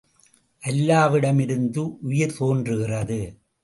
[0.63, 3.21] அல்லாவிடமிருந்து உயிர் தோன்றுகிறது.